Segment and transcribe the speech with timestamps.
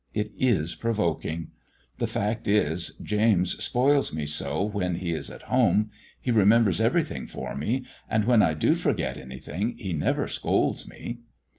[0.15, 1.51] It is provoking!
[1.99, 5.91] The fact is, James spoils me so when he is at home.
[6.19, 11.19] He remembers everything for me, and when I do forget anything he never scolds me."